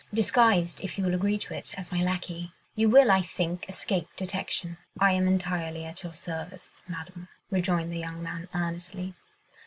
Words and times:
Disguised, 0.11 0.81
if 0.83 0.97
you 0.97 1.03
will 1.05 1.13
agree 1.13 1.37
to 1.37 1.53
it, 1.53 1.77
as 1.77 1.91
my 1.91 1.99
lacquey, 2.01 2.51
you 2.73 2.89
will, 2.89 3.11
I 3.11 3.21
think, 3.21 3.69
escape 3.69 4.07
detection." 4.15 4.77
"I 4.99 5.11
am 5.13 5.27
entirely 5.27 5.85
at 5.85 6.01
your 6.01 6.15
service, 6.15 6.81
Madame," 6.87 7.27
rejoined 7.51 7.93
the 7.93 7.99
young 7.99 8.23
man 8.23 8.47
earnestly. 8.51 9.13